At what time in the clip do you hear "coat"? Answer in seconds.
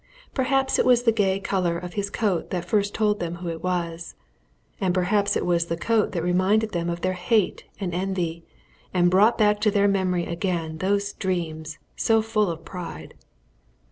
2.09-2.49, 5.77-6.11